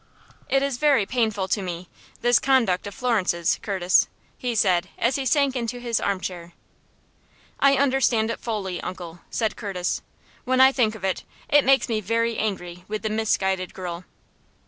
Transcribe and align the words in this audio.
"It 0.49 0.63
is 0.63 0.79
very 0.79 1.05
painful 1.05 1.47
to 1.49 1.61
me 1.61 1.87
this 2.21 2.39
conduct 2.39 2.87
of 2.87 2.95
Florence's, 2.95 3.59
Curtis," 3.61 4.07
he 4.35 4.55
said, 4.55 4.89
as 4.97 5.15
he 5.15 5.27
sank 5.27 5.55
into 5.55 5.79
his 5.79 5.99
armchair. 5.99 6.53
"I 7.59 7.75
understand 7.75 8.31
it 8.31 8.39
fully, 8.39 8.81
uncle," 8.81 9.19
said 9.29 9.55
Curtis. 9.55 10.01
"When 10.43 10.59
I 10.59 10.71
think 10.71 10.95
of 10.95 11.03
it, 11.05 11.23
it 11.49 11.63
makes 11.63 11.87
me 11.87 12.01
very 12.01 12.35
angry 12.39 12.83
with 12.87 13.03
the 13.03 13.11
misguided 13.11 13.75
girl." 13.75 14.03